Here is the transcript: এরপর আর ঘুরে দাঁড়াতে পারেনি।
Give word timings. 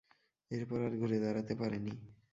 এরপর 0.51 0.79
আর 0.81 0.93
ঘুরে 0.97 1.17
দাঁড়াতে 1.19 1.53
পারেনি। 1.55 1.93